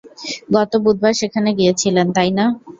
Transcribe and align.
গত 0.55 0.71
বুধবারে 0.83 1.15
সেখানে 1.21 1.49
গিয়েছিলেন, 1.59 2.07
তাইনা? 2.17 2.45